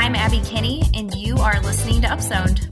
[0.00, 2.70] I'm Abby Kinney, and you are listening to Upzoned.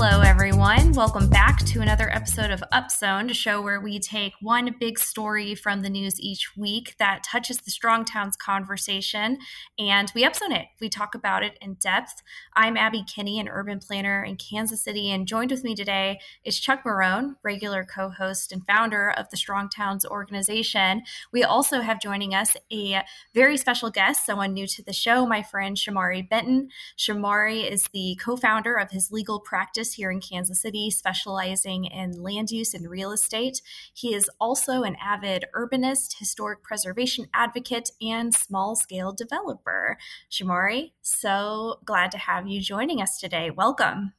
[0.00, 0.92] Hello, everyone.
[0.92, 5.56] Welcome back to another episode of Upzone, a show where we take one big story
[5.56, 9.38] from the news each week that touches the Strong Towns conversation
[9.76, 10.66] and we upzone it.
[10.80, 12.22] We talk about it in depth.
[12.54, 16.60] I'm Abby Kinney, an urban planner in Kansas City, and joined with me today is
[16.60, 21.02] Chuck Marohn, regular co host and founder of the Strong Towns organization.
[21.32, 23.02] We also have joining us a
[23.34, 26.68] very special guest, someone new to the show, my friend Shamari Benton.
[26.96, 32.22] Shamari is the co founder of his legal practice here in Kansas City, specializing in
[32.22, 33.62] land use and real estate.
[33.92, 39.98] He is also an avid urbanist, historic preservation advocate, and small scale developer.
[40.30, 43.50] Shamari, so glad to have you joining us today.
[43.50, 44.12] Welcome.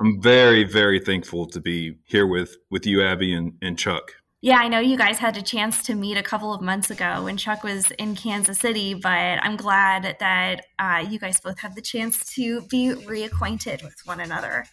[0.00, 4.12] I'm very, very thankful to be here with with you, Abby and, and Chuck.
[4.46, 7.24] Yeah, I know you guys had a chance to meet a couple of months ago
[7.24, 11.74] when Chuck was in Kansas City, but I'm glad that uh, you guys both have
[11.74, 14.64] the chance to be reacquainted with one another.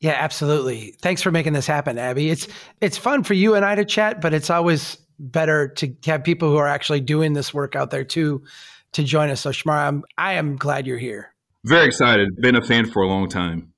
[0.00, 0.94] Yeah, absolutely.
[1.02, 2.30] Thanks for making this happen, Abby.
[2.30, 2.48] It's
[2.80, 6.48] it's fun for you and I to chat, but it's always better to have people
[6.48, 8.44] who are actually doing this work out there too
[8.92, 9.42] to join us.
[9.42, 11.34] So Shamar, I'm I am glad you're here.
[11.66, 12.34] Very excited.
[12.36, 13.74] Been a fan for a long time.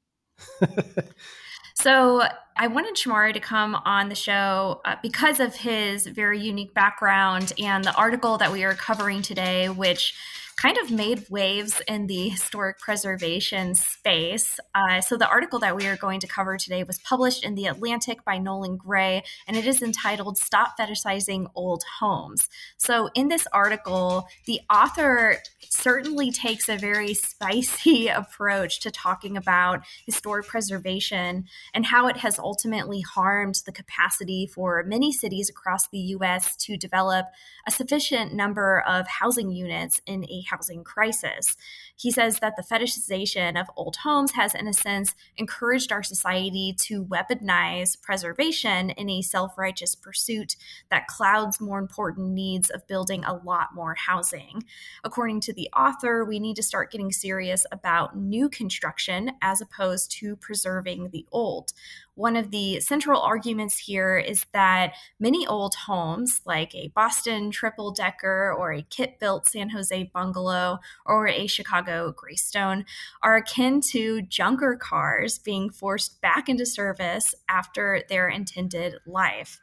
[1.74, 2.22] so
[2.58, 7.52] I wanted Shamari to come on the show uh, because of his very unique background
[7.58, 10.14] and the article that we are covering today, which
[10.56, 14.58] kind of made waves in the historic preservation space.
[14.74, 17.66] Uh, so, the article that we are going to cover today was published in The
[17.66, 22.48] Atlantic by Nolan Gray, and it is entitled Stop Fetishizing Old Homes.
[22.78, 29.82] So, in this article, the author certainly takes a very spicy approach to talking about
[30.06, 35.98] historic preservation and how it has ultimately harmed the capacity for many cities across the
[35.98, 36.56] U.S.
[36.56, 37.26] to develop
[37.66, 41.56] a sufficient number of housing units in a housing crisis.
[41.96, 46.74] He says that the fetishization of old homes has, in a sense, encouraged our society
[46.80, 50.56] to weaponize preservation in a self righteous pursuit
[50.90, 54.62] that clouds more important needs of building a lot more housing.
[55.04, 60.10] According to the author, we need to start getting serious about new construction as opposed
[60.12, 61.72] to preserving the old.
[62.16, 67.92] One of the central arguments here is that many old homes, like a Boston triple
[67.92, 72.84] decker or a kit built San Jose bungalow or a Chicago Greystone,
[73.22, 79.60] are akin to junker cars being forced back into service after their intended life.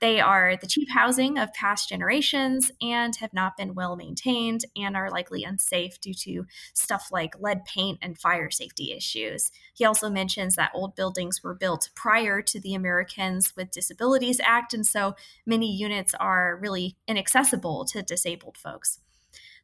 [0.00, 4.96] They are the cheap housing of past generations and have not been well maintained and
[4.96, 9.50] are likely unsafe due to stuff like lead paint and fire safety issues.
[9.74, 14.72] He also mentions that old buildings were built prior to the Americans with Disabilities Act,
[14.72, 19.00] and so many units are really inaccessible to disabled folks.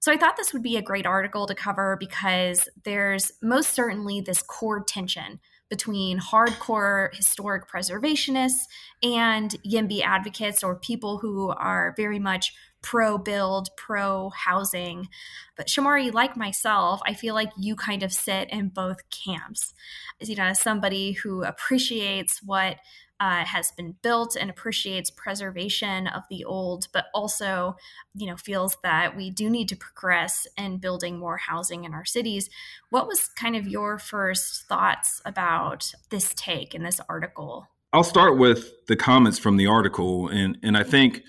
[0.00, 4.20] So I thought this would be a great article to cover because there's most certainly
[4.20, 8.66] this core tension between hardcore historic preservationists
[9.02, 15.08] and YIMBY advocates or people who are very much pro build, pro housing.
[15.56, 19.74] But Shamari, like myself, I feel like you kind of sit in both camps.
[20.20, 22.76] You know, as somebody who appreciates what
[23.20, 27.76] uh, has been built and appreciates preservation of the old, but also,
[28.14, 32.04] you know, feels that we do need to progress in building more housing in our
[32.04, 32.50] cities.
[32.90, 37.68] What was kind of your first thoughts about this take in this article?
[37.92, 41.22] I'll start with the comments from the article, and and I think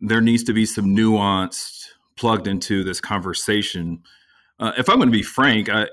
[0.00, 4.02] there needs to be some nuance plugged into this conversation.
[4.58, 5.86] Uh, if I'm going to be frank, I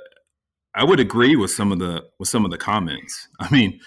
[0.74, 3.28] I would agree with some of the with some of the comments.
[3.40, 3.80] I mean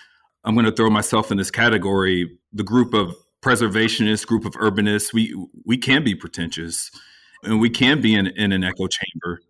[0.44, 2.38] I'm going to throw myself in this category.
[2.52, 5.34] The group of preservationists, group of urbanists, we
[5.64, 6.90] we can be pretentious,
[7.42, 9.40] and we can be in, in an echo chamber.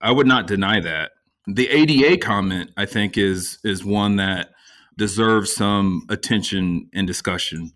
[0.00, 1.12] I would not deny that.
[1.46, 4.50] The ADA comment, I think, is is one that
[4.96, 7.72] deserves some attention and discussion.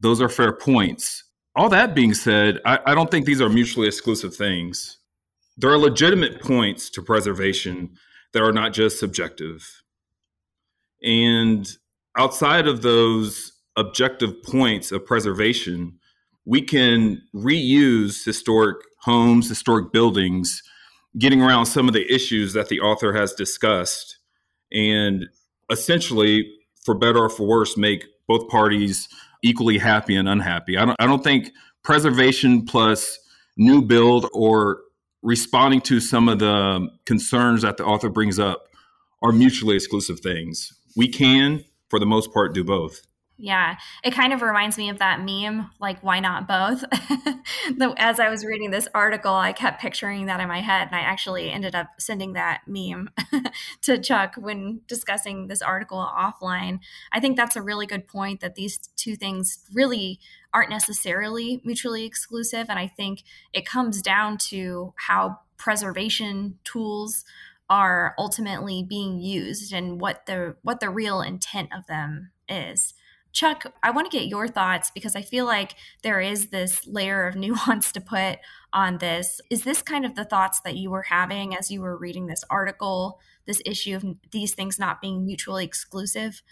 [0.00, 1.24] Those are fair points.
[1.56, 4.98] All that being said, I, I don't think these are mutually exclusive things.
[5.56, 7.96] There are legitimate points to preservation
[8.32, 9.82] that are not just subjective.
[11.02, 11.66] And
[12.16, 15.98] outside of those objective points of preservation,
[16.44, 20.62] we can reuse historic homes, historic buildings,
[21.18, 24.18] getting around some of the issues that the author has discussed,
[24.72, 25.26] and
[25.70, 26.50] essentially,
[26.84, 29.08] for better or for worse, make both parties
[29.42, 30.76] equally happy and unhappy.
[30.76, 31.50] I don't, I don't think
[31.82, 33.18] preservation plus
[33.56, 34.80] new build or
[35.22, 38.68] responding to some of the concerns that the author brings up
[39.22, 43.02] are mutually exclusive things we can, for the most part, do both.
[43.36, 46.84] Yeah, it kind of reminds me of that meme, like, why not both?
[47.96, 51.00] As I was reading this article, I kept picturing that in my head, and I
[51.00, 53.10] actually ended up sending that meme
[53.82, 56.78] to Chuck when discussing this article offline.
[57.10, 60.20] I think that's a really good point that these two things really
[60.52, 62.66] aren't necessarily mutually exclusive.
[62.68, 67.24] And I think it comes down to how preservation tools
[67.70, 72.94] are ultimately being used and what the what the real intent of them is.
[73.32, 75.74] Chuck, I want to get your thoughts because I feel like
[76.04, 78.38] there is this layer of nuance to put
[78.72, 79.40] on this.
[79.50, 82.44] Is this kind of the thoughts that you were having as you were reading this
[82.48, 86.42] article, this issue of these things not being mutually exclusive?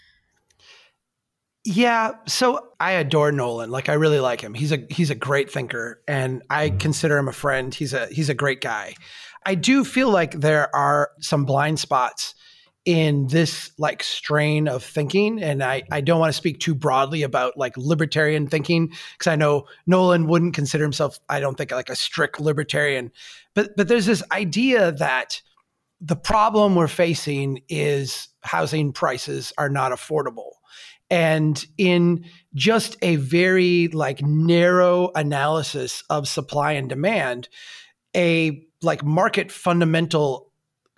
[1.65, 3.71] Yeah, so I adore Nolan.
[3.71, 4.53] Like I really like him.
[4.53, 7.73] He's a he's a great thinker and I consider him a friend.
[7.73, 8.95] He's a he's a great guy.
[9.45, 12.35] I do feel like there are some blind spots
[12.85, 17.23] in this like strain of thinking and I, I don't want to speak too broadly
[17.23, 21.89] about like libertarian thinking because i know nolan wouldn't consider himself i don't think like
[21.89, 23.09] a strict libertarian
[23.53, 25.41] but but there's this idea that
[26.05, 30.51] the problem we're facing is housing prices are not affordable.
[31.09, 32.25] And in
[32.55, 37.47] just a very like narrow analysis of supply and demand
[38.15, 40.49] a like market fundamental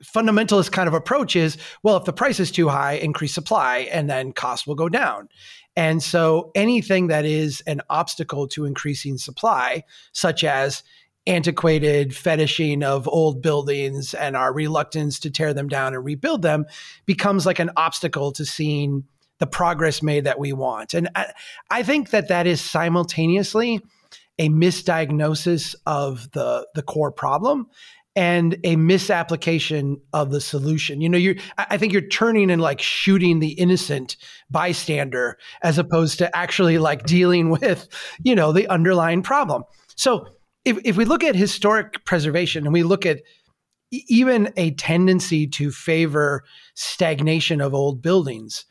[0.04, 4.10] fundamentalist kind of approach is well, if the price is too high, increase supply and
[4.10, 5.30] then cost will go down.
[5.76, 10.84] And so anything that is an obstacle to increasing supply, such as
[11.28, 16.66] antiquated fetishing of old buildings and our reluctance to tear them down and rebuild them,
[17.06, 19.04] becomes like an obstacle to seeing
[19.40, 20.94] the progress made that we want.
[20.94, 21.34] And I,
[21.70, 23.82] I think that that is simultaneously
[24.40, 27.68] a misdiagnosis of the the core problem
[28.16, 31.02] and a misapplication of the solution.
[31.02, 34.16] You know, you're I think you're turning and like shooting the innocent
[34.50, 37.88] bystander as opposed to actually like dealing with,
[38.24, 39.64] you know, the underlying problem.
[39.96, 40.28] So
[40.64, 43.22] if, if we look at historic preservation and we look at
[43.92, 46.44] even a tendency to favor
[46.74, 48.66] stagnation of old buildings,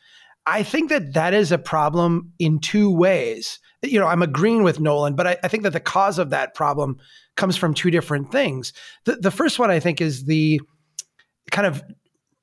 [0.45, 3.59] I think that that is a problem in two ways.
[3.85, 6.53] You know, I'm agreeing with Nolan, but I, I think that the cause of that
[6.53, 6.97] problem
[7.35, 8.73] comes from two different things.
[9.05, 10.61] The, the first one, I think, is the
[11.51, 11.83] kind of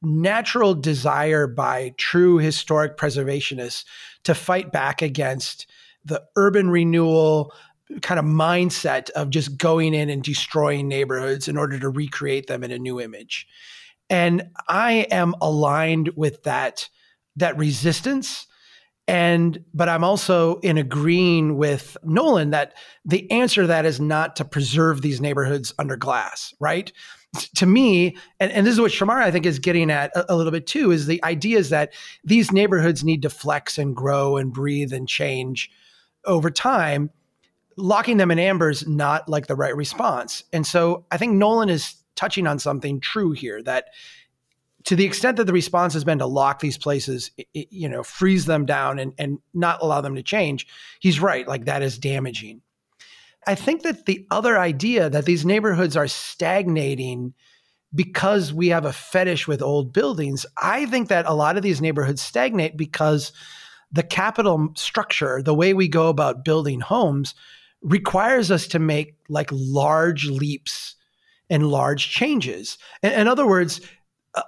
[0.02, 3.84] natural desire by true historic preservationists
[4.24, 5.66] to fight back against
[6.04, 7.52] the urban renewal
[8.00, 12.64] kind of mindset of just going in and destroying neighborhoods in order to recreate them
[12.64, 13.46] in a new image.
[14.08, 16.88] And I am aligned with that
[17.36, 18.46] that resistance
[19.08, 24.37] and but i'm also in agreeing with nolan that the answer to that is not
[24.37, 26.93] to preserve these neighborhoods under glass right?
[27.56, 30.37] To me and, and this is what shamar i think is getting at a, a
[30.37, 34.37] little bit too is the idea is that these neighborhoods need to flex and grow
[34.37, 35.70] and breathe and change
[36.26, 37.10] over time
[37.78, 40.44] locking them in amber is not like the right response.
[40.52, 43.87] And so i think nolan is touching on something true here that
[44.84, 48.46] to the extent that the response has been to lock these places, you know, freeze
[48.46, 50.67] them down and, and not allow them to change,
[51.00, 51.46] he's right.
[51.46, 52.62] Like that is damaging.
[53.46, 57.34] I think that the other idea that these neighborhoods are stagnating
[57.94, 61.80] because we have a fetish with old buildings, I think that a lot of these
[61.80, 63.33] neighborhoods stagnate because
[63.90, 67.35] the capital structure, the way we go about building homes,
[67.83, 70.95] requires us to make like large leaps
[71.50, 72.78] and large changes.
[73.02, 73.80] In, in other words,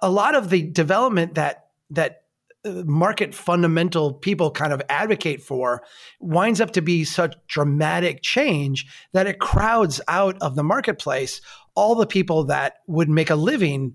[0.02, 2.22] a lot of the development that that
[2.64, 5.82] uh, market fundamental people kind of advocate for
[6.20, 11.40] winds up to be such dramatic change that it crowds out of the marketplace
[11.74, 13.94] all the people that would make a living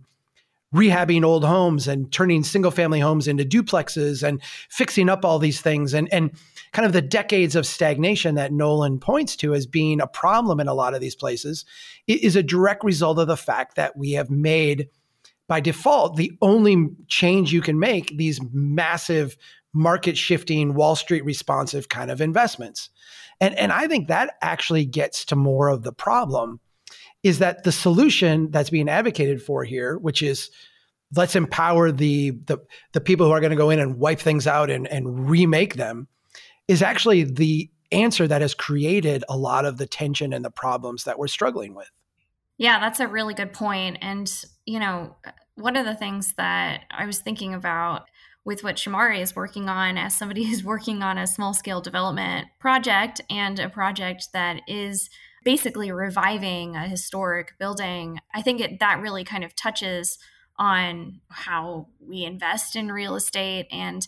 [0.73, 5.61] rehabbing old homes and turning single family homes into duplexes and fixing up all these
[5.61, 5.93] things.
[5.93, 6.31] And and
[6.71, 10.67] kind of the decades of stagnation that Nolan points to as being a problem in
[10.67, 11.65] a lot of these places
[12.07, 14.89] is a direct result of the fact that we have made
[15.49, 19.35] by default, the only change you can make these massive
[19.73, 22.89] market shifting, Wall Street responsive kind of investments.
[23.41, 26.59] And, and I think that actually gets to more of the problem
[27.23, 30.51] is that the solution that's being advocated for here, which is
[31.15, 32.59] let's empower the the,
[32.93, 35.75] the people who are going to go in and wipe things out and, and remake
[35.75, 36.07] them,
[36.67, 41.05] is actually the answer that has created a lot of the tension and the problems
[41.05, 41.89] that we're struggling with.
[42.59, 43.97] Yeah, that's a really good point.
[44.01, 44.29] And,
[44.65, 45.15] you know,
[45.55, 48.03] one of the things that I was thinking about
[48.43, 52.49] with what Shamari is working on as somebody who's working on a small scale development
[52.59, 55.09] project and a project that is
[55.45, 60.17] basically reviving a historic building, I think it, that really kind of touches
[60.57, 63.67] on how we invest in real estate.
[63.71, 64.05] And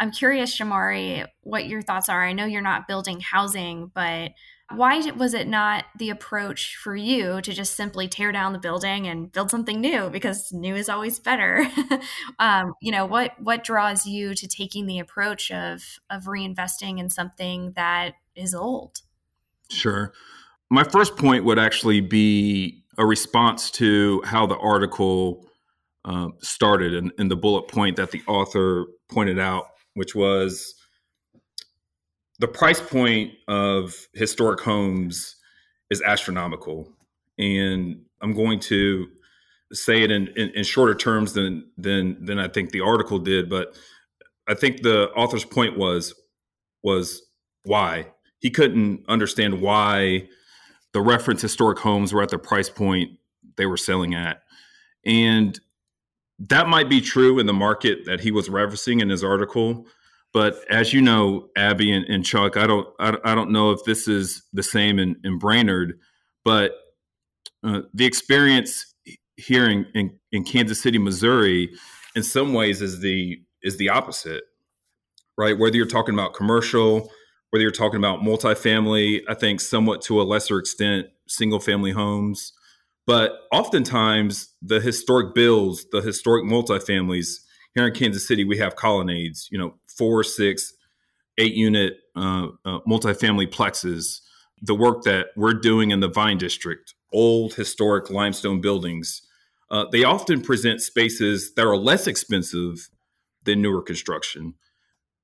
[0.00, 2.24] I'm curious, Shamari, what your thoughts are.
[2.24, 4.30] I know you're not building housing, but
[4.70, 9.06] why was it not the approach for you to just simply tear down the building
[9.06, 10.10] and build something new?
[10.10, 11.66] Because new is always better.
[12.38, 17.10] Um, you know what what draws you to taking the approach of of reinvesting in
[17.10, 19.02] something that is old?
[19.70, 20.12] Sure.
[20.70, 25.46] My first point would actually be a response to how the article
[26.04, 30.74] uh, started and, and the bullet point that the author pointed out which was
[32.40, 35.36] the price point of historic homes
[35.90, 36.90] is astronomical,
[37.38, 39.08] and I'm going to
[39.72, 43.50] say it in, in, in, shorter terms than than than I think the article did.
[43.50, 43.76] But
[44.48, 46.14] I think the author's point was
[46.82, 47.22] was
[47.64, 48.06] why
[48.40, 50.26] he couldn't understand why
[50.92, 53.10] the reference historic homes were at the price point
[53.56, 54.42] they were selling at,
[55.04, 55.60] and
[56.38, 59.86] that might be true in the market that he was referencing in his article.
[60.32, 63.82] But as you know, Abby and, and Chuck, I don't, I, I, don't know if
[63.84, 65.98] this is the same in, in Brainerd,
[66.44, 66.72] but
[67.64, 68.94] uh, the experience
[69.36, 71.70] here in, in, in, Kansas City, Missouri,
[72.14, 74.44] in some ways is the is the opposite,
[75.36, 75.58] right?
[75.58, 77.10] Whether you're talking about commercial,
[77.50, 82.52] whether you're talking about multifamily, I think somewhat to a lesser extent, single family homes,
[83.06, 87.40] but oftentimes the historic builds, the historic multifamilies
[87.74, 90.72] here in Kansas City, we have colonnades, you know, four, six,
[91.38, 94.20] eight unit uh, uh, multifamily plexes.
[94.62, 99.22] The work that we're doing in the Vine District, old historic limestone buildings,
[99.70, 102.90] uh, they often present spaces that are less expensive
[103.44, 104.54] than newer construction.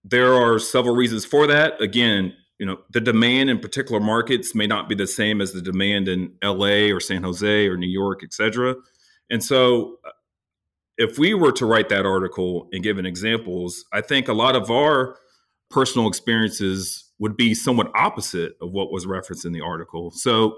[0.05, 1.81] There are several reasons for that.
[1.83, 5.61] Again, you know, the demand in particular markets may not be the same as the
[5.61, 8.77] demand in LA or San Jose or New York, et cetera.
[9.29, 9.99] And so
[10.99, 14.57] if we were to write that article and give an examples, I think a lot
[14.57, 15.19] of our
[15.71, 20.11] personal experiences would be somewhat opposite of what was referenced in the article.
[20.11, 20.57] So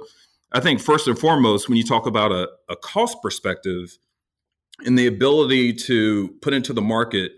[0.53, 3.97] I think first and foremost, when you talk about a, a cost perspective
[4.85, 7.33] and the ability to put into the market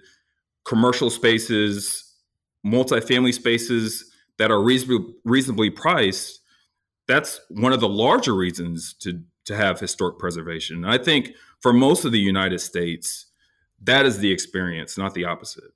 [0.64, 2.14] commercial spaces,
[2.66, 6.40] multifamily spaces that are reasonably, reasonably priced,
[7.09, 10.85] that's one of the larger reasons to to have historic preservation.
[10.85, 13.26] I think for most of the United States,
[13.82, 15.72] that is the experience, not the opposite.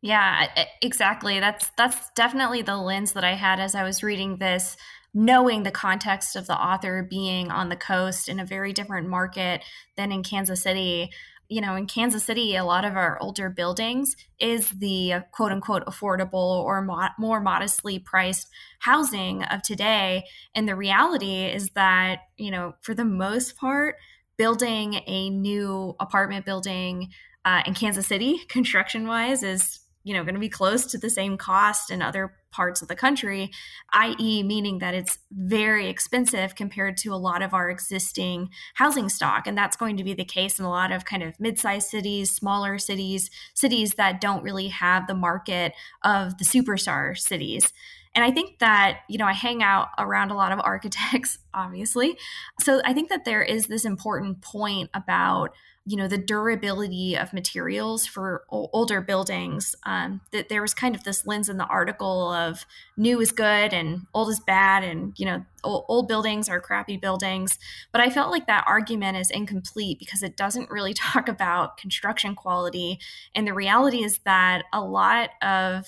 [0.00, 0.46] Yeah,
[0.80, 1.40] exactly.
[1.40, 4.76] That's that's definitely the lens that I had as I was reading this,
[5.12, 9.64] knowing the context of the author being on the coast in a very different market
[9.96, 11.10] than in Kansas City
[11.48, 15.50] you know, in Kansas City, a lot of our older buildings is the uh, quote
[15.50, 18.48] unquote affordable or mo- more modestly priced
[18.80, 20.24] housing of today.
[20.54, 23.96] And the reality is that, you know, for the most part,
[24.38, 27.10] building a new apartment building
[27.44, 31.10] uh, in Kansas City, construction wise, is you know going to be close to the
[31.10, 33.50] same cost in other parts of the country
[33.92, 39.46] i.e meaning that it's very expensive compared to a lot of our existing housing stock.
[39.46, 42.30] And that's going to be the case in a lot of kind of mid-sized cities
[42.30, 47.72] smaller cities cities that don't really have the market of the superstar cities
[48.14, 52.18] and I think that, you know, I hang out around a lot of architects, obviously.
[52.60, 55.54] So I think that there is this important point about
[55.88, 60.94] you know the durability of materials for o- older buildings um, that there was kind
[60.94, 62.66] of this lens in the article of
[62.98, 67.58] new is good and old is bad and you know old, buildings are crappy buildings.
[67.92, 72.34] But i felt like that argument is incomplete because it doesn't really talk about construction
[72.34, 72.98] quality.
[73.34, 75.86] And the reality is that a lot of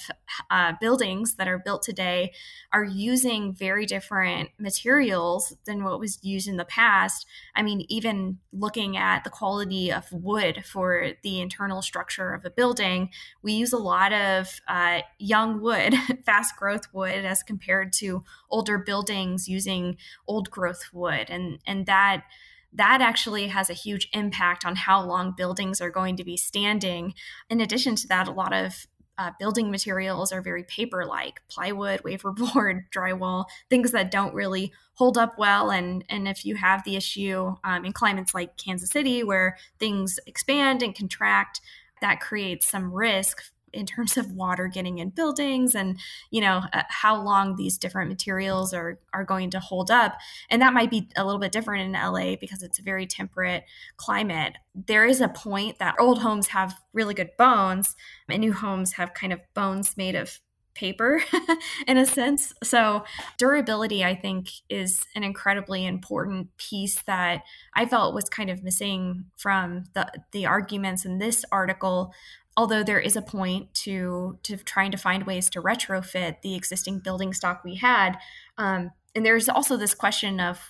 [0.51, 2.33] uh, buildings that are built today
[2.73, 7.27] are using very different materials than what was used in the past.
[7.55, 12.51] I mean even looking at the quality of wood for the internal structure of a
[12.51, 13.11] building
[13.43, 15.95] we use a lot of uh, young wood
[16.25, 19.97] fast growth wood as compared to older buildings using using
[20.27, 22.25] old growth wood and and that
[22.73, 27.15] that actually has a huge impact on how long buildings are going to be standing.
[27.49, 28.87] In addition to that, a lot of
[29.19, 34.73] uh, building materials are very paper like plywood, wafer board, drywall, things that don't really
[34.95, 35.73] hold up well.
[35.73, 40.21] And, and if you have the issue um, in climates like Kansas City, where things
[40.29, 41.61] expand and contract,
[42.01, 45.99] that creates some risk in terms of water getting in buildings and
[46.31, 50.17] you know uh, how long these different materials are are going to hold up
[50.49, 53.65] and that might be a little bit different in LA because it's a very temperate
[53.97, 57.97] climate there is a point that old homes have really good bones
[58.29, 60.41] and new homes have kind of bones made of
[60.75, 61.23] paper
[61.87, 62.55] in a sense.
[62.63, 63.05] So,
[63.39, 67.43] durability, I think, is an incredibly important piece that
[67.75, 72.13] I felt was kind of missing from the, the arguments in this article.
[72.61, 76.99] Although there is a point to to trying to find ways to retrofit the existing
[76.99, 78.19] building stock we had,
[78.59, 80.61] um, and there's also this question of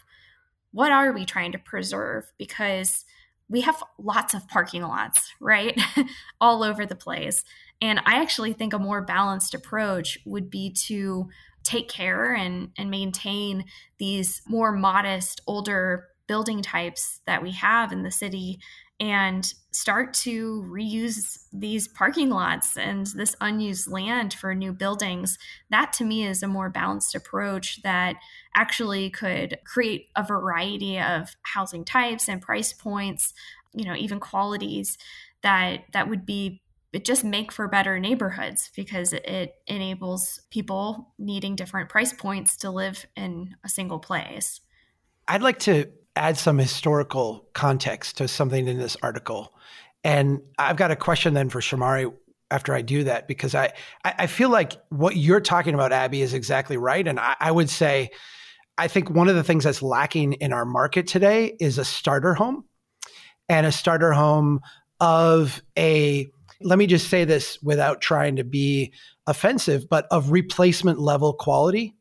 [0.70, 3.04] what are we trying to preserve because
[3.48, 5.76] we have lots of parking lots, right?
[6.40, 7.42] All over the place.
[7.82, 11.28] And I actually think a more balanced approach would be to
[11.64, 13.64] take care and, and maintain
[13.98, 18.60] these more modest, older building types that we have in the city
[19.00, 25.38] and start to reuse these parking lots and this unused land for new buildings.
[25.70, 28.16] That to me is a more balanced approach that
[28.54, 33.32] actually could create a variety of housing types and price points,
[33.72, 34.98] you know, even qualities
[35.42, 41.54] that that would be it just make for better neighborhoods because it enables people needing
[41.54, 44.60] different price points to live in a single place.
[45.28, 49.54] I'd like to add some historical context to something in this article.
[50.02, 52.12] And I've got a question then for Shamari
[52.50, 53.72] after I do that, because I,
[54.04, 57.06] I feel like what you're talking about, Abby, is exactly right.
[57.06, 58.10] And I, I would say,
[58.76, 62.34] I think one of the things that's lacking in our market today is a starter
[62.34, 62.64] home
[63.48, 64.60] and a starter home
[64.98, 66.28] of a,
[66.60, 68.92] let me just say this without trying to be
[69.26, 71.94] offensive, but of replacement level quality.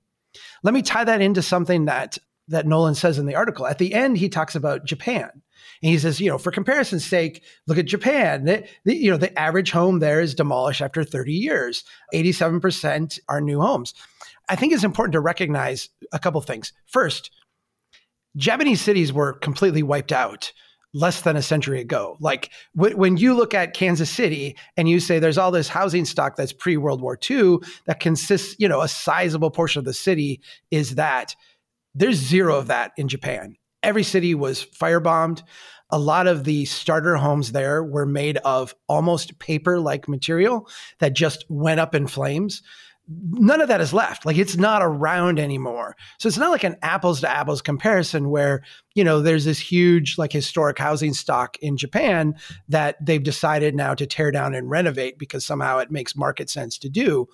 [0.63, 2.17] Let me tie that into something that
[2.49, 3.65] that Nolan says in the article.
[3.65, 5.29] At the end, he talks about Japan.
[5.81, 8.45] And he says, you know, for comparison's sake, look at Japan.
[8.45, 11.83] The, the, you know, the average home there is demolished after 30 years.
[12.13, 13.93] 87% are new homes.
[14.49, 16.73] I think it's important to recognize a couple things.
[16.85, 17.31] First,
[18.35, 20.51] Japanese cities were completely wiped out
[20.93, 22.17] less than a century ago.
[22.19, 26.05] Like w- when you look at Kansas City and you say there's all this housing
[26.05, 29.93] stock that's pre World War II that consists, you know, a sizable portion of the
[29.93, 30.41] city
[30.71, 31.35] is that
[31.95, 33.55] there's zero of that in Japan.
[33.83, 35.43] Every city was firebombed.
[35.91, 40.67] A lot of the starter homes there were made of almost paper like material
[40.99, 42.61] that just went up in flames.
[43.07, 44.23] None of that is left.
[44.23, 45.95] Like it's not around anymore.
[46.19, 48.61] So it's not like an apples to apples comparison where,
[48.93, 52.35] you know, there's this huge like historic housing stock in Japan
[52.67, 56.77] that they've decided now to tear down and renovate because somehow it makes market sense
[56.77, 57.27] to do.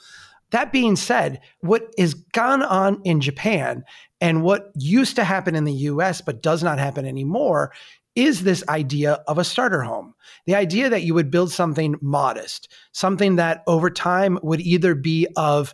[0.52, 3.84] That being said, what is gone on in Japan
[4.22, 7.72] and what used to happen in the US but does not happen anymore
[8.16, 10.14] is this idea of a starter home.
[10.46, 15.28] The idea that you would build something modest, something that over time would either be
[15.36, 15.74] of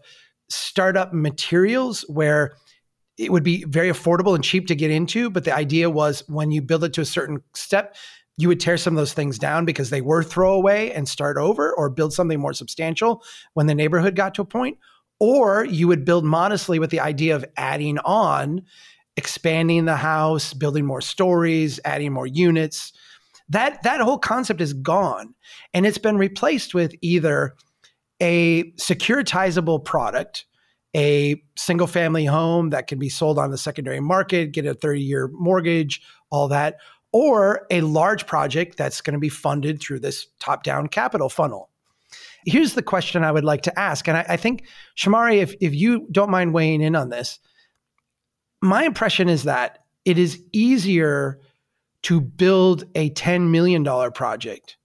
[0.49, 2.53] startup materials where
[3.17, 6.49] it would be very affordable and cheap to get into, but the idea was when
[6.49, 7.95] you build it to a certain step,
[8.37, 11.73] you would tear some of those things down because they were throwaway and start over
[11.73, 14.77] or build something more substantial when the neighborhood got to a point
[15.19, 18.63] or you would build modestly with the idea of adding on
[19.17, 22.93] expanding the house building more stories adding more units.
[23.49, 25.35] That that whole concept is gone
[25.73, 27.55] and it's been replaced with either
[28.21, 30.45] a securitizable product
[30.93, 35.01] a single family home that can be sold on the secondary market get a 30
[35.01, 36.77] year mortgage all that
[37.11, 41.69] or a large project that's going to be funded through this top down capital funnel.
[42.45, 44.07] Here's the question I would like to ask.
[44.07, 44.65] And I, I, think,
[44.97, 47.39] Shamari, if, if you don't mind weighing in on this,
[48.61, 51.39] my impression is that it is easier
[52.03, 54.77] to build a $10 million project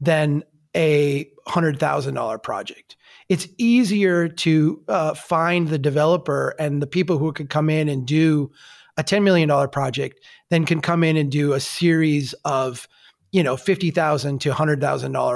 [0.00, 0.42] than
[0.76, 2.96] a $100,000 project.
[3.28, 8.06] It's easier to uh, find the developer and the people who could come in and
[8.06, 8.50] do
[8.96, 10.20] a $10 million project
[10.54, 12.88] then can come in and do a series of,
[13.32, 14.78] you know, 50,000 to $100,000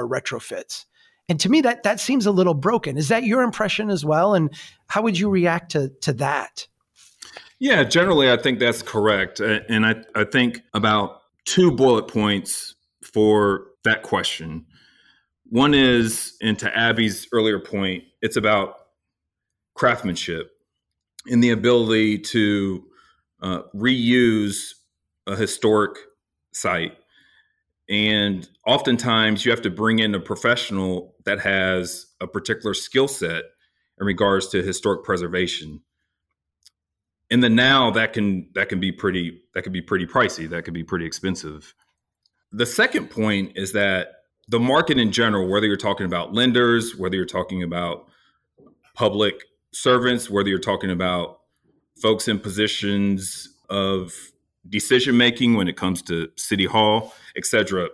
[0.09, 0.85] retrofits.
[1.27, 2.97] And to me, that, that seems a little broken.
[2.97, 4.33] Is that your impression as well?
[4.33, 4.49] And
[4.87, 6.67] how would you react to, to that?
[7.59, 9.41] Yeah, generally, I think that's correct.
[9.41, 14.65] And I, I think about two bullet points for that question.
[15.49, 18.75] One is, and to Abby's earlier point, it's about
[19.75, 20.51] craftsmanship
[21.27, 22.85] and the ability to
[23.41, 24.73] uh, reuse
[25.29, 25.97] a historic
[26.51, 26.97] site.
[27.87, 33.43] And oftentimes you have to bring in a professional that has a particular skill set
[33.99, 35.81] in regards to historic preservation.
[37.29, 40.49] In the now, that can that can be pretty that can be pretty pricey.
[40.49, 41.75] That could be pretty expensive.
[42.51, 44.13] The second point is that
[44.47, 48.07] the market in general, whether you're talking about lenders, whether you're talking about
[48.95, 51.39] public servants, whether you're talking about
[52.01, 54.11] folks in positions of
[54.67, 57.89] decision making when it comes to city hall, etc.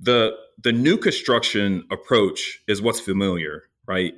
[0.00, 4.14] The the new construction approach is what's familiar, right?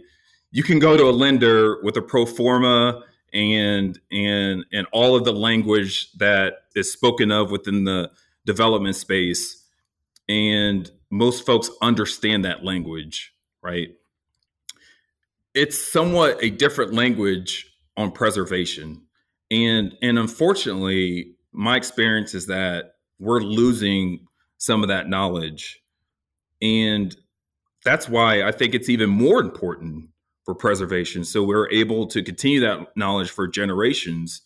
[0.53, 5.25] you can go to a lender with a pro forma and and and all of
[5.25, 8.11] the language that is spoken of within the
[8.45, 9.67] development space
[10.29, 13.88] and most folks understand that language right
[15.55, 19.03] it's somewhat a different language on preservation
[19.51, 24.27] and and unfortunately my experience is that we're losing
[24.59, 25.81] some of that knowledge
[26.61, 27.17] and
[27.85, 30.09] that's why i think it's even more important
[30.45, 31.25] for preservation.
[31.25, 34.43] So we're able to continue that knowledge for generations.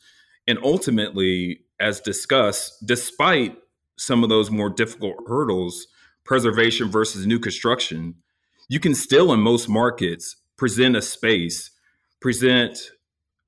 [0.46, 3.56] And ultimately, as discussed, despite
[3.96, 5.86] some of those more difficult hurdles,
[6.24, 8.16] preservation versus new construction,
[8.68, 11.70] you can still, in most markets, present a space,
[12.20, 12.90] present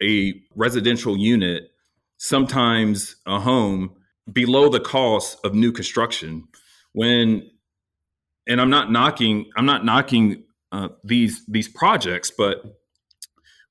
[0.02, 1.70] a residential unit,
[2.18, 3.94] sometimes a home
[4.30, 6.44] below the cost of new construction.
[6.92, 7.50] When,
[8.46, 12.30] and I'm not knocking, I'm not knocking uh, these these projects.
[12.30, 12.62] But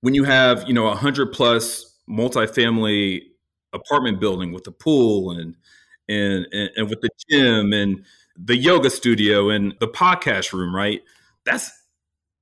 [0.02, 3.22] when you have you know a hundred plus multifamily
[3.74, 5.56] apartment building with a pool and,
[6.10, 8.04] and and and with the gym and
[8.38, 11.02] the yoga studio and the podcast room, right?
[11.46, 11.72] That's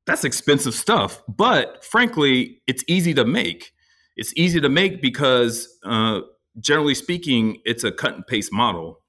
[0.06, 1.22] that's expensive stuff.
[1.28, 3.72] But frankly, it's easy to make.
[4.16, 6.22] It's easy to make because, uh,
[6.60, 9.02] generally speaking, it's a cut and paste model.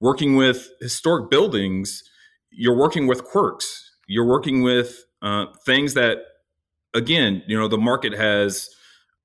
[0.00, 2.02] Working with historic buildings,
[2.50, 6.18] you're working with quirks you're working with uh, things that,
[6.92, 8.68] again, you know, the market has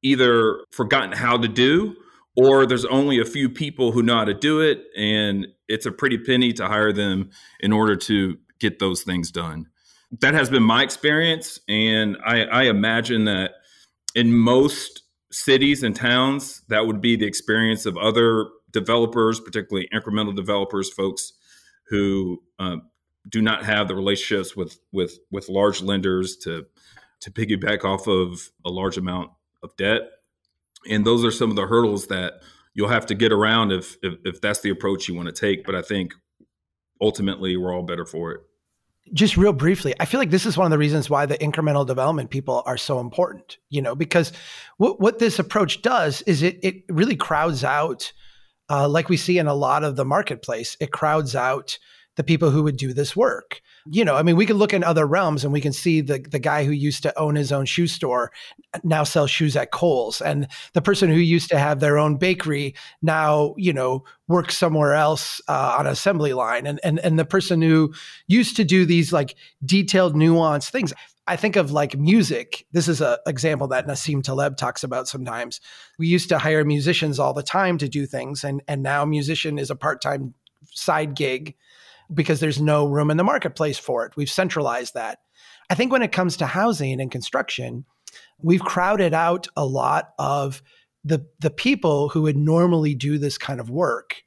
[0.01, 1.95] either forgotten how to do
[2.37, 5.91] or there's only a few people who know how to do it and it's a
[5.91, 9.65] pretty penny to hire them in order to get those things done
[10.21, 13.51] that has been my experience and I, I, imagine that
[14.15, 20.35] in most cities and towns that would be the experience of other developers particularly incremental
[20.35, 21.33] developers folks
[21.87, 22.77] who uh,
[23.27, 26.65] do not have the relationships with with with large lenders to
[27.21, 30.01] to piggyback off of a large amount of debt.
[30.89, 32.41] And those are some of the hurdles that
[32.73, 35.65] you'll have to get around if if, if that's the approach you want to take
[35.65, 36.13] but i think
[37.01, 38.41] ultimately we're all better for it
[39.13, 41.85] just real briefly i feel like this is one of the reasons why the incremental
[41.85, 44.31] development people are so important you know because
[44.77, 48.11] what, what this approach does is it, it really crowds out
[48.71, 51.77] uh, like we see in a lot of the marketplace it crowds out
[52.19, 53.61] the people who would do this work.
[53.91, 56.19] You know, I mean, we can look in other realms and we can see the
[56.19, 58.31] the guy who used to own his own shoe store
[58.83, 62.75] now sells shoes at Kohl's, and the person who used to have their own bakery
[63.01, 67.61] now, you know, works somewhere else uh, on assembly line, and and and the person
[67.63, 67.91] who
[68.27, 70.93] used to do these like detailed, nuanced things.
[71.25, 72.65] I think of like music.
[72.71, 75.61] This is an example that Nassim Taleb talks about sometimes.
[75.97, 79.57] We used to hire musicians all the time to do things, and and now musician
[79.57, 80.35] is a part time
[80.73, 81.55] side gig
[82.13, 84.15] because there's no room in the marketplace for it.
[84.15, 85.19] We've centralized that.
[85.69, 87.85] I think when it comes to housing and construction,
[88.41, 90.61] we've crowded out a lot of
[91.03, 94.23] the the people who would normally do this kind of work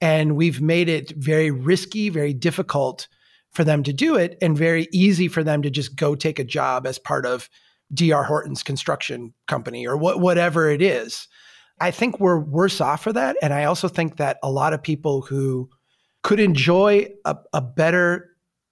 [0.00, 3.08] and we've made it very risky, very difficult
[3.52, 6.44] for them to do it and very easy for them to just go take a
[6.44, 7.48] job as part of
[7.92, 11.28] DR Horton's construction company or what, whatever it is.
[11.80, 13.36] I think we're worse off for that.
[13.42, 15.70] And I also think that a lot of people who
[16.24, 18.30] could enjoy a, a better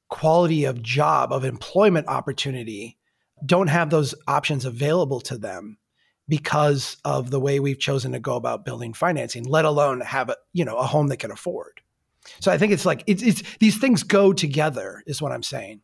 [0.09, 2.99] quality of job, of employment opportunity,
[3.45, 5.79] don't have those options available to them
[6.29, 10.37] because of the way we've chosen to go about building financing, let alone have a,
[10.55, 11.83] you know, a home they can afford.
[12.41, 15.83] So I think it's like it's, it's these things go together is what I'm saying.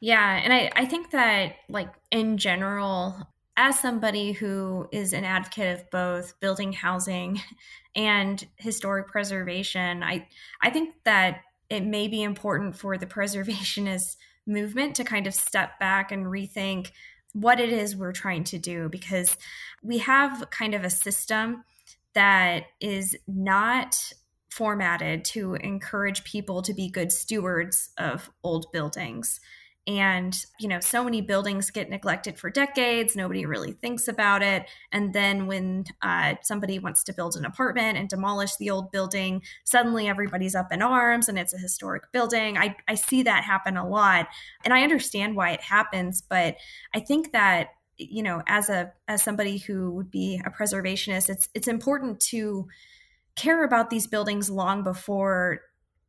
[0.00, 3.16] Yeah, and I, I think that like in general,
[3.56, 7.40] as somebody who is an advocate of both building housing
[7.96, 10.26] and historic preservation, I
[10.60, 11.40] I think that
[11.70, 16.90] it may be important for the preservationist movement to kind of step back and rethink
[17.32, 19.36] what it is we're trying to do because
[19.82, 21.64] we have kind of a system
[22.14, 24.12] that is not
[24.50, 29.40] formatted to encourage people to be good stewards of old buildings
[29.86, 33.14] and you know so many buildings get neglected for decades.
[33.14, 34.66] Nobody really thinks about it.
[34.92, 39.42] And then when uh, somebody wants to build an apartment and demolish the old building
[39.64, 42.56] suddenly everybody's up in arms and it's a historic building.
[42.56, 44.28] I, I see that happen a lot.
[44.64, 46.56] And i understand why it happens but
[46.94, 51.48] i think that you know as a as somebody who would be a preservationist it's
[51.54, 52.66] it's important to
[53.36, 55.60] care about these buildings long before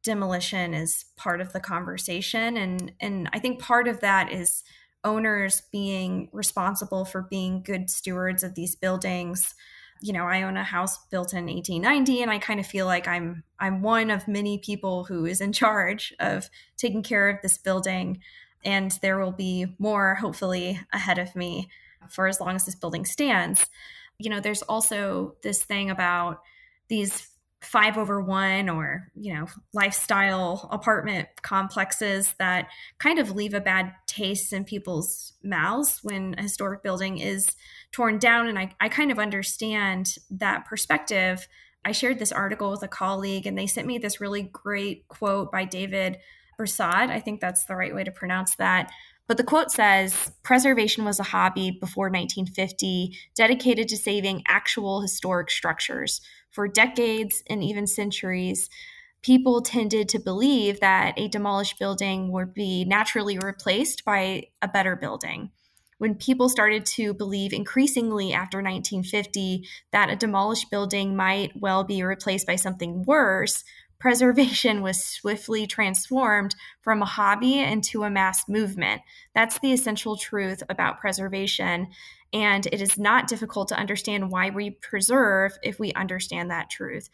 [0.05, 4.63] demolition is part of the conversation and and I think part of that is
[5.03, 9.53] owners being responsible for being good stewards of these buildings.
[10.01, 13.07] You know, I own a house built in 1890 and I kind of feel like
[13.07, 17.57] I'm I'm one of many people who is in charge of taking care of this
[17.57, 18.21] building
[18.63, 21.69] and there will be more, hopefully, ahead of me
[22.09, 23.67] for as long as this building stands.
[24.17, 26.41] You know, there's also this thing about
[26.87, 27.29] these
[27.65, 32.67] five over one or you know lifestyle apartment complexes that
[32.99, 37.55] kind of leave a bad taste in people's mouths when a historic building is
[37.91, 41.47] torn down and I, I kind of understand that perspective
[41.83, 45.51] i shared this article with a colleague and they sent me this really great quote
[45.51, 46.17] by david
[46.57, 47.09] Broussard.
[47.09, 48.91] I think that's the right way to pronounce that.
[49.27, 55.49] But the quote says preservation was a hobby before 1950, dedicated to saving actual historic
[55.49, 56.21] structures.
[56.55, 58.69] For decades and even centuries,
[59.21, 64.95] people tended to believe that a demolished building would be naturally replaced by a better
[64.95, 65.51] building.
[65.97, 72.01] When people started to believe increasingly after 1950 that a demolished building might well be
[72.03, 73.65] replaced by something worse,
[73.99, 79.01] preservation was swiftly transformed from a hobby into a mass movement.
[79.33, 81.87] That's the essential truth about preservation.
[82.33, 87.09] And it is not difficult to understand why we preserve if we understand that truth.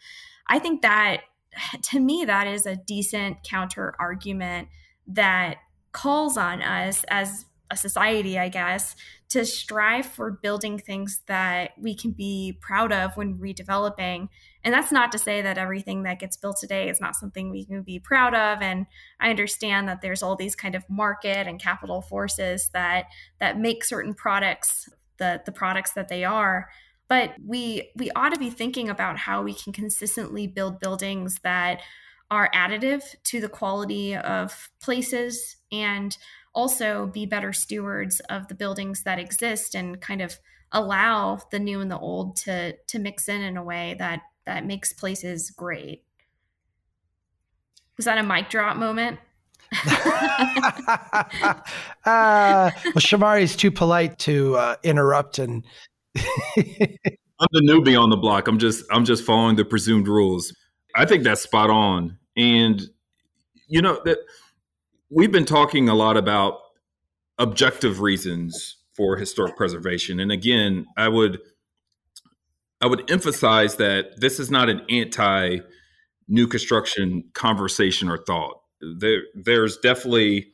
[0.48, 1.22] I think that,
[1.82, 4.68] to me, that is a decent counter argument
[5.06, 5.58] that
[5.92, 8.94] calls on us as a society, I guess,
[9.30, 14.28] to strive for building things that we can be proud of when redeveloping.
[14.62, 17.64] And that's not to say that everything that gets built today is not something we
[17.64, 18.60] can be proud of.
[18.60, 18.86] And
[19.18, 23.06] I understand that there's all these kind of market and capital forces that
[23.40, 24.90] that make certain products
[25.22, 26.68] the the products that they are.
[27.08, 31.80] But we we ought to be thinking about how we can consistently build buildings that
[32.30, 36.16] are additive to the quality of places and
[36.54, 40.38] also be better stewards of the buildings that exist and kind of
[40.72, 44.66] allow the new and the old to to mix in in a way that that
[44.66, 46.04] makes places great.
[47.96, 49.20] Was that a mic drop moment?
[49.72, 51.20] Uh,
[52.04, 55.64] well, Shamari is too polite to uh, interrupt, and
[56.16, 58.48] I'm the newbie on the block.
[58.48, 60.54] I'm just I'm just following the presumed rules.
[60.94, 62.82] I think that's spot on, and
[63.66, 64.18] you know that
[65.10, 66.58] we've been talking a lot about
[67.38, 70.20] objective reasons for historic preservation.
[70.20, 71.40] And again, I would
[72.80, 75.58] I would emphasize that this is not an anti
[76.28, 78.61] new construction conversation or thought.
[78.98, 80.48] There there's definitely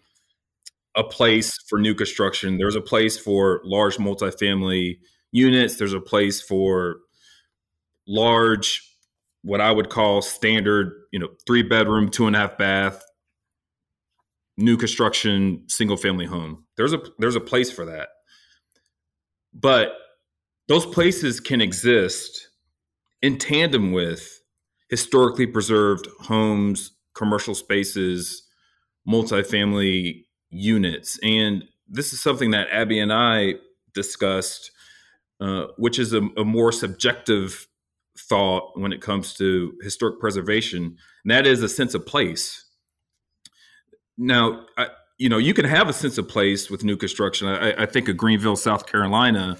[0.96, 2.58] a place for new construction.
[2.58, 4.98] There's a place for large multifamily
[5.32, 5.76] units.
[5.76, 6.96] There's a place for
[8.06, 8.82] large,
[9.42, 13.02] what I would call standard, you know, three bedroom, two and a half bath
[14.58, 16.64] new construction single family home.
[16.76, 18.08] There's a there's a place for that.
[19.54, 19.92] But
[20.66, 22.48] those places can exist
[23.22, 24.40] in tandem with
[24.90, 28.44] historically preserved homes, commercial spaces,
[29.06, 31.18] multifamily units.
[31.22, 33.54] And this is something that Abby and I
[33.92, 34.70] discussed,
[35.40, 37.66] uh, which is a, a, more subjective
[38.16, 40.96] thought when it comes to historic preservation.
[41.24, 42.64] And that is a sense of place.
[44.16, 47.48] Now, I, you know, you can have a sense of place with new construction.
[47.48, 49.58] I, I think of Greenville, South Carolina,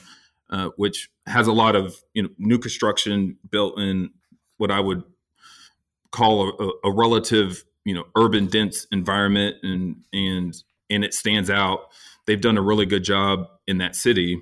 [0.51, 4.11] uh, which has a lot of you know new construction built in
[4.57, 5.03] what I would
[6.13, 10.55] call a, a relative you know urban dense environment, and and
[10.91, 11.81] and it stands out.
[12.27, 14.41] They've done a really good job in that city,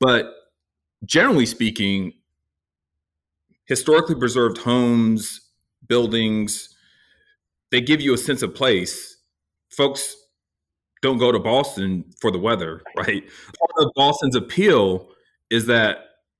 [0.00, 0.26] but
[1.04, 2.14] generally speaking,
[3.66, 5.40] historically preserved homes,
[5.86, 6.74] buildings,
[7.70, 9.16] they give you a sense of place.
[9.70, 10.16] Folks
[11.02, 13.22] don't go to Boston for the weather, right?
[13.58, 15.08] Part of Boston's appeal
[15.50, 15.98] is that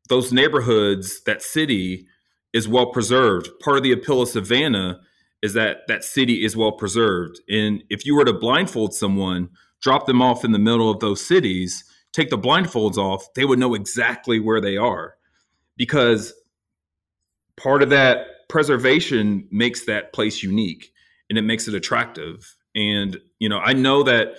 [0.08, 2.06] those neighborhoods, that city
[2.54, 3.50] is well preserved.
[3.60, 5.00] Part of the appeal of Savannah
[5.42, 7.40] is that that city is well preserved.
[7.50, 9.50] And if you were to blindfold someone,
[9.82, 13.58] drop them off in the middle of those cities, take the blindfolds off, they would
[13.58, 15.16] know exactly where they are
[15.76, 16.32] because
[17.56, 20.92] part of that preservation makes that place unique
[21.28, 22.56] and it makes it attractive.
[22.74, 24.36] And, you know, I know that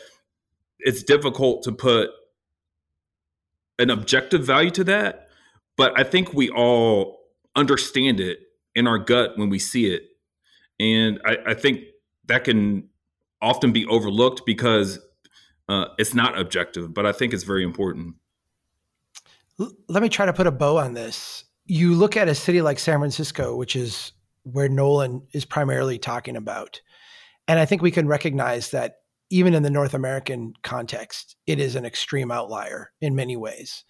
[0.79, 2.09] it's difficult to put
[3.77, 5.27] an objective value to that,
[5.77, 7.24] but I think we all
[7.55, 8.39] understand it
[8.73, 10.03] in our gut when we see it.
[10.79, 11.81] And I, I think
[12.25, 12.89] that can
[13.41, 14.99] often be overlooked because
[15.69, 18.15] uh, it's not objective, but I think it's very important.
[19.57, 21.45] Let me try to put a bow on this.
[21.65, 24.11] You look at a city like San Francisco, which is
[24.43, 26.81] where Nolan is primarily talking about.
[27.47, 28.97] And I think we can recognize that
[29.29, 33.83] even in the North American context, it is an extreme outlier in many ways.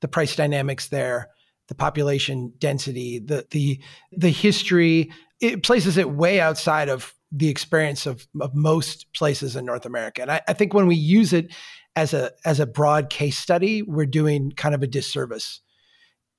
[0.00, 1.30] The price dynamics there,
[1.68, 3.80] the population density, the the
[4.12, 9.64] the history, it places it way outside of the experience of, of most places in
[9.64, 10.22] North America.
[10.22, 11.52] And I, I think when we use it
[11.96, 15.60] as a as a broad case study, we're doing kind of a disservice.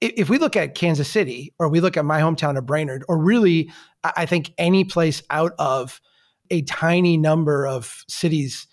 [0.01, 3.17] If we look at Kansas City, or we look at my hometown of Brainerd, or
[3.17, 3.71] really,
[4.03, 6.01] I think any place out of
[6.51, 8.67] a tiny number of cities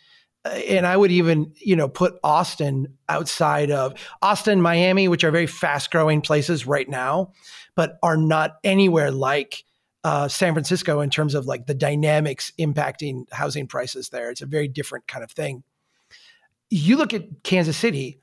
[0.45, 5.47] and I would even, you know, put Austin outside of Austin, Miami, which are very
[5.47, 7.33] fast growing places right now,
[7.75, 9.65] but are not anywhere like
[10.05, 14.31] uh, San Francisco in terms of like the dynamics impacting housing prices there.
[14.31, 15.63] It's a very different kind of thing.
[16.71, 18.19] You look at Kansas City,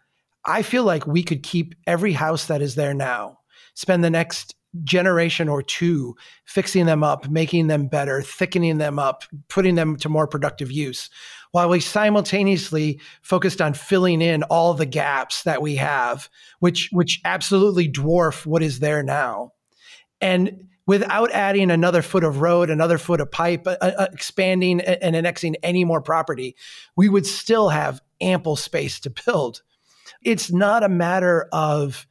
[0.45, 3.39] I feel like we could keep every house that is there now,
[3.75, 9.23] spend the next generation or two fixing them up, making them better, thickening them up,
[9.47, 11.09] putting them to more productive use,
[11.51, 17.21] while we simultaneously focused on filling in all the gaps that we have, which which
[17.25, 19.51] absolutely dwarf what is there now.
[20.21, 25.15] And without adding another foot of road, another foot of pipe, uh, uh, expanding and
[25.15, 26.55] annexing any more property,
[26.95, 29.61] we would still have ample space to build.
[30.23, 32.07] It's not a matter of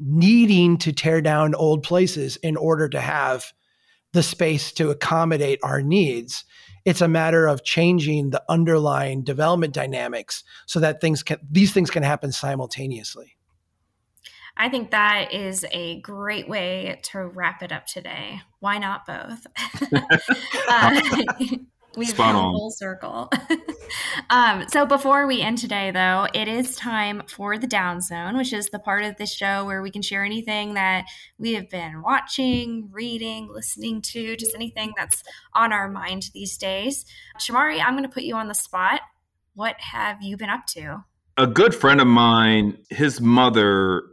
[0.00, 3.52] needing to tear down old places in order to have
[4.12, 6.44] the space to accommodate our needs.
[6.84, 11.90] It's a matter of changing the underlying development dynamics so that things can these things
[11.90, 13.36] can happen simultaneously.
[14.56, 18.40] I think that is a great way to wrap it up today.
[18.60, 19.46] Why not both?
[20.68, 21.00] uh,
[21.96, 22.54] we've Spot on.
[22.54, 23.30] full circle.
[24.30, 28.52] um, so before we end today, though, it is time for the down zone, which
[28.52, 31.06] is the part of the show where we can share anything that
[31.38, 37.04] we have been watching, reading, listening to, just anything that's on our mind these days.
[37.40, 39.00] Shamari, I'm going to put you on the spot.
[39.54, 41.04] What have you been up to?
[41.36, 44.04] A good friend of mine, his mother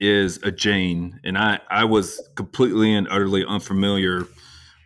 [0.00, 4.26] is a Jain, and I I was completely and utterly unfamiliar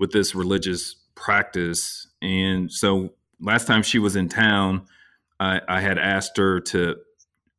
[0.01, 4.87] with this religious practice, and so last time she was in town,
[5.38, 6.96] I, I had asked her to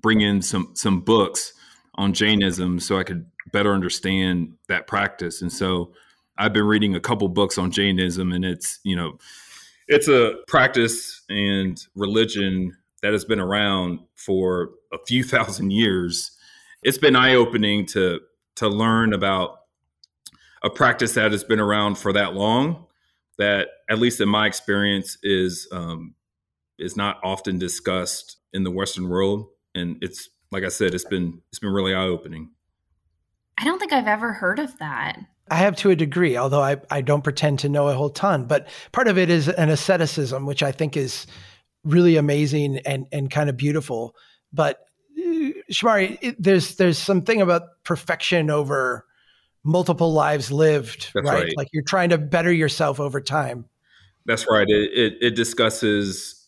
[0.01, 1.53] bring in some some books
[1.95, 5.93] on Jainism so I could better understand that practice, and so
[6.37, 9.19] I've been reading a couple books on Jainism, and it's you know
[9.87, 16.31] it's a practice and religion that has been around for a few thousand years
[16.85, 18.21] it's been eye opening to
[18.55, 19.57] to learn about
[20.63, 22.84] a practice that has been around for that long.
[23.37, 26.15] That, at least in my experience, is um,
[26.79, 31.41] is not often discussed in the Western world, and it's like I said, it's been
[31.49, 32.51] it's been really eye opening.
[33.57, 35.19] I don't think I've ever heard of that.
[35.49, 38.45] I have to a degree, although I, I don't pretend to know a whole ton.
[38.45, 41.27] But part of it is an asceticism, which I think is
[41.83, 44.15] really amazing and, and kind of beautiful.
[44.51, 44.79] But
[45.71, 49.04] Shamari, it, there's there's something about perfection over
[49.65, 51.25] multiple lives lived, right?
[51.25, 51.53] right?
[51.57, 53.65] Like you're trying to better yourself over time.
[54.25, 54.67] That's right.
[54.69, 56.47] It, it, it discusses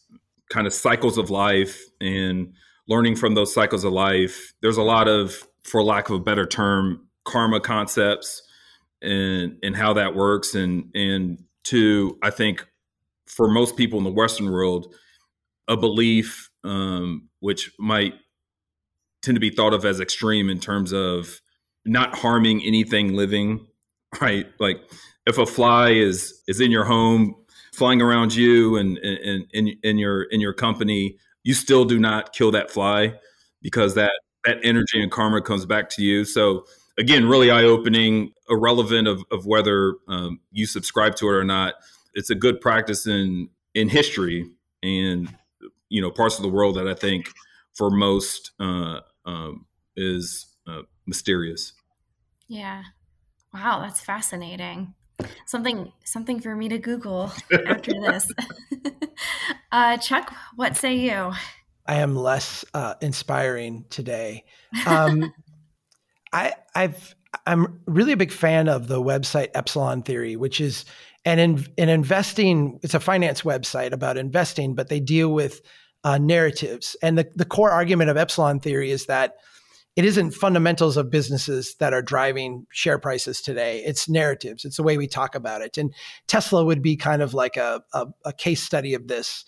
[0.50, 2.54] kind of cycles of life and
[2.88, 4.54] learning from those cycles of life.
[4.62, 8.42] There's a lot of, for lack of a better term, karma concepts
[9.02, 10.56] and and how that works.
[10.56, 12.66] And and to I think
[13.26, 14.94] for most people in the Western world,
[15.68, 18.14] a belief um, which might
[19.22, 21.42] tend to be thought of as extreme in terms of
[21.88, 23.66] not harming anything living,
[24.22, 24.48] right?
[24.60, 24.82] Like
[25.26, 27.36] if a fly is is in your home,
[27.74, 32.52] flying around you and in in your in your company, you still do not kill
[32.52, 33.14] that fly
[33.62, 34.12] because that
[34.46, 36.24] that energy and karma comes back to you.
[36.26, 36.66] So
[36.98, 41.76] again, really eye opening, irrelevant of of whether um, you subscribe to it or not.
[42.14, 44.50] It's a good practice in in history
[44.82, 45.34] and
[45.90, 47.32] you know parts of the world that I think
[47.74, 51.74] for most uh, um, is uh, mysterious.
[52.48, 52.84] Yeah.
[53.54, 54.94] Wow, that's fascinating.
[55.46, 57.32] Something something for me to Google
[57.68, 58.28] after this.
[59.72, 61.32] uh, Chuck, what say you?
[61.88, 64.46] I am less uh, inspiring today.
[64.86, 65.34] Um,
[66.34, 67.16] I I've
[67.46, 70.86] I'm really a big fan of the website Epsilon Theory, which is
[71.26, 72.80] an in, an investing.
[72.84, 75.62] It's a finance website about investing, but they deal with
[76.04, 76.96] uh, narratives.
[77.02, 79.36] And the, the core argument of epsilon theory is that
[79.98, 83.84] it isn't fundamentals of businesses that are driving share prices today.
[83.84, 84.64] It's narratives.
[84.64, 85.76] It's the way we talk about it.
[85.76, 85.92] And
[86.28, 89.44] Tesla would be kind of like a, a, a case study of this.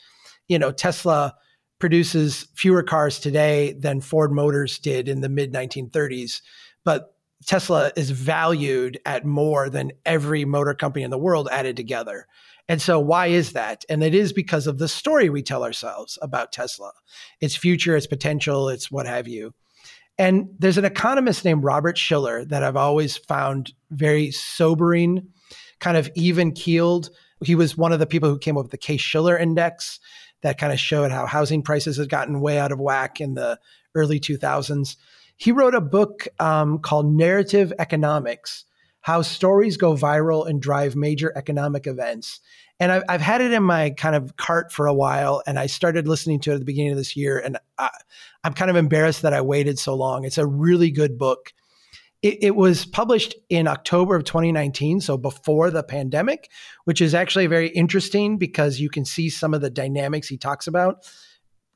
[0.47, 1.35] You know, Tesla
[1.77, 6.41] produces fewer cars today than Ford Motors did in the mid 1930s,
[6.83, 7.13] but
[7.45, 12.25] Tesla is valued at more than every motor company in the world added together.
[12.67, 13.85] And so, why is that?
[13.87, 16.91] And it is because of the story we tell ourselves about Tesla,
[17.39, 19.53] its future, its potential, its what have you.
[20.19, 25.29] And there's an economist named Robert Shiller that I've always found very sobering,
[25.79, 27.09] kind of even keeled
[27.41, 29.97] He was one of the people who came up with the Case Shiller Index
[30.41, 33.57] that kind of showed how housing prices had gotten way out of whack in the
[33.95, 34.97] early 2000s.
[35.37, 38.65] He wrote a book um, called Narrative Economics
[39.09, 42.41] How Stories Go Viral and Drive Major Economic Events.
[42.79, 45.65] And I've, I've had it in my kind of cart for a while, and I
[45.65, 47.39] started listening to it at the beginning of this year.
[47.39, 47.89] And I,
[48.43, 50.25] I'm kind of embarrassed that I waited so long.
[50.25, 51.53] It's a really good book.
[52.21, 56.47] It, it, was published in October of 2019, so before the pandemic,
[56.83, 60.67] which is actually very interesting because you can see some of the dynamics he talks
[60.67, 60.97] about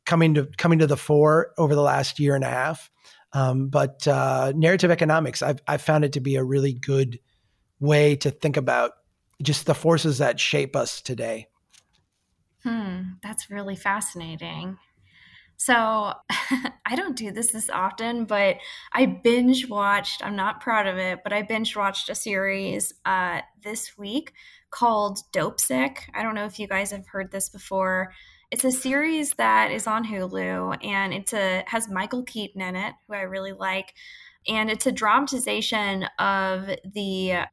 [0.06, 2.92] coming to coming to the fore over the last year and a half.
[3.34, 7.20] Um, but uh, narrative economics, I've, I've found it to be a really good
[7.80, 8.92] way to think about
[9.42, 11.48] just the forces that shape us today.
[12.64, 14.78] Hmm, that's really fascinating.
[15.58, 15.74] So
[16.86, 18.58] I don't do this this often, but
[18.92, 23.42] I binge watched, I'm not proud of it, but I binge watched a series uh,
[23.64, 24.34] this week
[24.72, 25.98] called Dopesick.
[26.14, 28.14] I don't know if you guys have heard this before.
[28.54, 32.94] It's a series that is on Hulu and it's a has Michael Keaton in it,
[33.08, 33.96] who I really like.
[34.48, 37.46] And it's a dramatization of the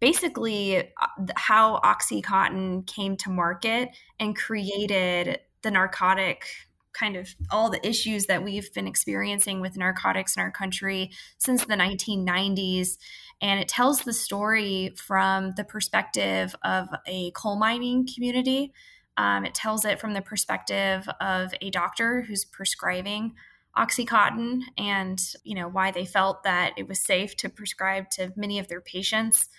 [0.00, 6.46] basically uh, how Oxycontin came to market and created the narcotic
[6.94, 11.64] kind of all the issues that we've been experiencing with narcotics in our country since
[11.64, 12.98] the 1990s.
[13.40, 18.72] And it tells the story from the perspective of a coal mining community.
[19.20, 23.34] Um, it tells it from the perspective of a doctor who's prescribing
[23.76, 28.58] oxycontin and you know why they felt that it was safe to prescribe to many
[28.58, 29.50] of their patients.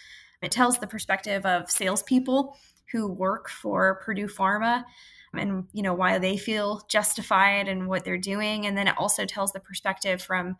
[0.42, 2.58] It tells the perspective of salespeople
[2.92, 4.84] who work for purdue pharma
[5.32, 8.66] and you know why they feel justified in what they're doing.
[8.66, 10.58] And then it also tells the perspective from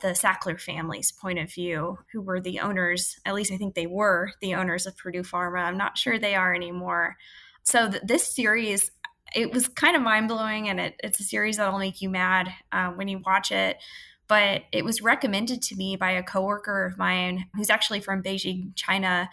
[0.00, 3.86] the sackler family's point of view who were the owners at least i think they
[3.86, 5.64] were the owners of purdue pharma.
[5.64, 7.16] I'm not sure they are anymore
[7.64, 8.90] so th- this series
[9.34, 12.90] it was kind of mind-blowing and it, it's a series that'll make you mad uh,
[12.90, 13.78] when you watch it
[14.26, 18.70] but it was recommended to me by a coworker of mine who's actually from beijing
[18.74, 19.28] china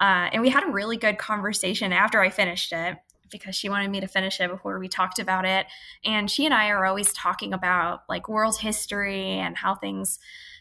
[0.00, 2.96] uh, and we had a really good conversation after I finished it
[3.30, 5.66] because she wanted me to finish it before we talked about it.
[6.04, 10.18] And she and I are always talking about like world history and how things,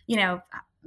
[0.07, 0.41] you know,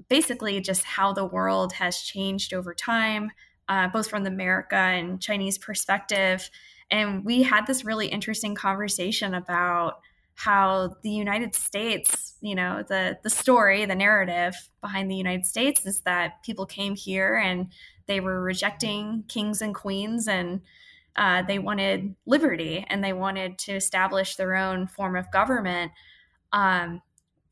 [0.08, 3.30] basically just how the world has changed over time,
[3.68, 6.48] uh, both from the America and Chinese perspective.
[6.90, 10.00] And we had this really interesting conversation about
[10.34, 15.86] how the United States, you know, the the story, the narrative behind the United States
[15.86, 17.72] is that people came here and
[18.06, 20.60] they were rejecting kings and queens and
[21.16, 25.90] uh, they wanted liberty and they wanted to establish their own form of government.
[26.52, 27.00] Um,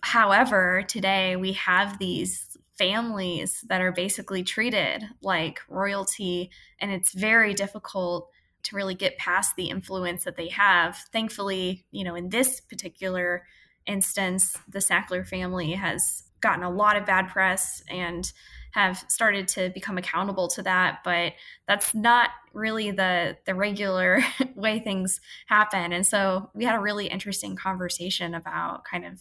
[0.02, 6.50] however, today we have these families that are basically treated like royalty,
[6.80, 8.28] and it's very difficult
[8.64, 10.96] to really get past the influence that they have.
[11.12, 13.44] Thankfully, you know, in this particular
[13.86, 18.32] instance, the Sackler family has gotten a lot of bad press and
[18.72, 21.32] have started to become accountable to that but
[21.66, 24.20] that's not really the the regular
[24.54, 29.20] way things happen and so we had a really interesting conversation about kind of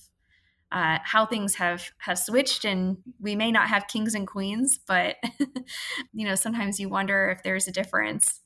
[0.73, 5.15] uh, how things have have switched and we may not have kings and queens but
[6.13, 8.41] you know sometimes you wonder if there's a difference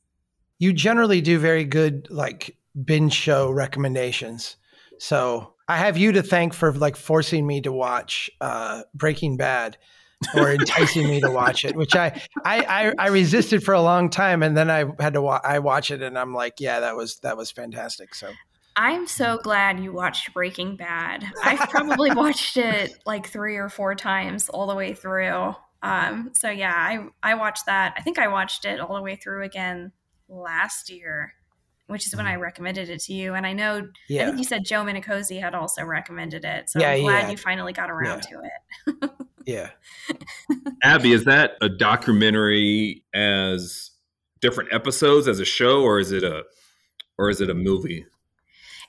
[0.59, 4.57] you generally do very good like binge show recommendations
[4.99, 9.77] so i have you to thank for like forcing me to watch uh, breaking bad
[10.35, 14.09] or enticing me to watch it, which I, I, I I resisted for a long
[14.09, 16.95] time, and then I had to wa- I watch it, and I'm like, yeah, that
[16.95, 18.15] was that was fantastic.
[18.15, 18.31] So
[18.77, 21.25] I'm so glad you watched Breaking Bad.
[21.43, 25.55] I've probably watched it like three or four times all the way through.
[25.81, 27.95] Um, so yeah, I I watched that.
[27.97, 29.91] I think I watched it all the way through again
[30.29, 31.33] last year,
[31.87, 32.43] which is when I mm-hmm.
[32.43, 33.33] recommended it to you.
[33.33, 34.23] And I know yeah.
[34.23, 36.69] I think you said Joe Minicozzi had also recommended it.
[36.69, 37.31] So yeah, I'm glad yeah.
[37.31, 39.11] you finally got around to it.
[39.47, 39.69] Yeah.
[40.83, 43.91] Abby, is that a documentary as
[44.41, 46.43] different episodes as a show or is it a
[47.17, 48.05] or is it a movie?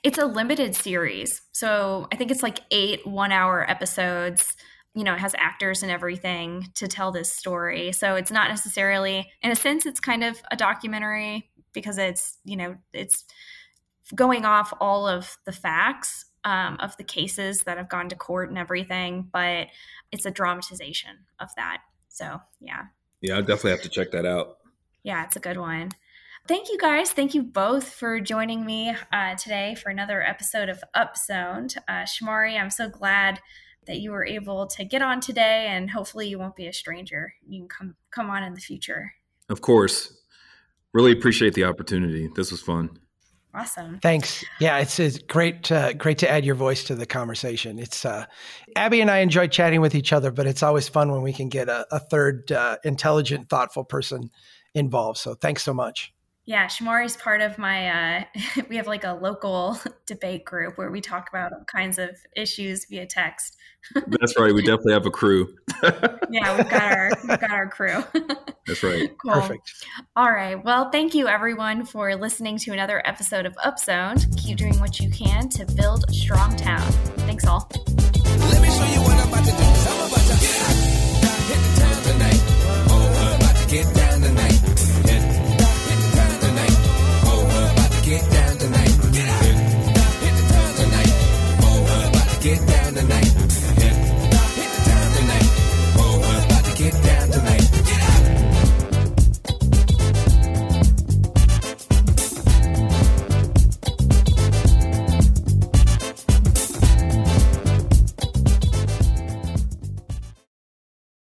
[0.03, 1.41] It's a limited series.
[1.51, 4.55] So I think it's like 8 1-hour episodes.
[4.95, 7.91] You know, it has actors and everything to tell this story.
[7.91, 12.57] So it's not necessarily in a sense it's kind of a documentary because it's, you
[12.57, 13.25] know, it's
[14.15, 18.49] going off all of the facts um, of the cases that have gone to court
[18.49, 19.67] and everything, but
[20.11, 21.79] it's a dramatization of that.
[22.07, 22.83] So, yeah.
[23.21, 24.57] Yeah, I definitely have to check that out.
[25.03, 25.91] Yeah, it's a good one.
[26.49, 27.11] Thank you guys.
[27.11, 31.77] Thank you both for joining me uh, today for another episode of Upzoned.
[31.87, 33.39] Uh, Shamari, I'm so glad
[33.85, 37.35] that you were able to get on today, and hopefully you won't be a stranger.
[37.47, 39.13] You can come come on in the future.
[39.47, 40.11] Of course.
[40.91, 42.27] Really appreciate the opportunity.
[42.35, 42.97] This was fun.
[43.53, 43.99] Awesome.
[43.99, 44.43] Thanks.
[44.59, 45.71] Yeah, it's, it's great.
[45.71, 47.77] Uh, great to add your voice to the conversation.
[47.77, 48.25] It's uh,
[48.75, 51.49] Abby and I enjoy chatting with each other, but it's always fun when we can
[51.49, 54.31] get a, a third uh, intelligent, thoughtful person
[54.73, 55.19] involved.
[55.19, 56.11] So thanks so much.
[56.49, 57.89] Yeah, Shamari is part of my.
[57.89, 58.23] Uh,
[58.69, 62.85] we have like a local debate group where we talk about all kinds of issues
[62.85, 63.55] via text.
[64.07, 64.51] That's right.
[64.51, 65.55] We definitely have a crew.
[66.31, 68.03] yeah, we've got our we've got our crew.
[68.65, 69.15] That's right.
[69.19, 69.33] Cool.
[69.33, 69.85] Perfect.
[70.15, 70.61] All right.
[70.65, 74.35] Well, thank you everyone for listening to another episode of Upzoned.
[74.35, 76.91] Keep doing what you can to build strong town.
[77.27, 77.69] Thanks all.
[92.41, 92.78] get that.